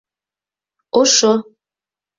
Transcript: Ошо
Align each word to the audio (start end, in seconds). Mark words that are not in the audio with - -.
Ошо 0.99 1.33